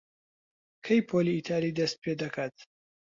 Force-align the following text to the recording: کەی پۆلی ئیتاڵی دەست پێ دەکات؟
کەی 0.85 1.01
پۆلی 1.09 1.35
ئیتاڵی 1.35 1.75
دەست 1.79 1.95
پێ 2.03 2.11
دەکات؟ 2.21 2.55